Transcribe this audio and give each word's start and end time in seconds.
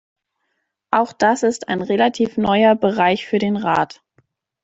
Auch 0.89 1.13
das 1.13 1.43
ist 1.43 1.67
ein 1.69 1.79
relativ 1.83 2.35
neuer 2.35 2.73
Bereich 2.73 3.27
für 3.27 3.37
den 3.37 3.55
Rat. 3.55 4.01